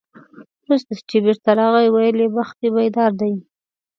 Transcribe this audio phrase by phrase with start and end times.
[0.63, 3.33] وروسته چې بېرته راغی، ویل یې بخت دې بیدار دی.